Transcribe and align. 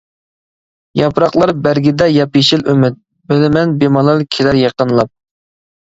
ياپراقلار 0.99 1.51
بەرگىدە 1.67 2.07
ياپيېشىل 2.13 2.65
ئۈمىد، 2.73 2.97
بىلىمەن، 3.33 3.79
بىمالال 3.85 4.29
كېلەر 4.37 4.63
يېقىنلاپ. 4.65 5.13